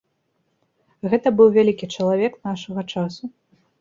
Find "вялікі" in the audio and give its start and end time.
1.57-1.91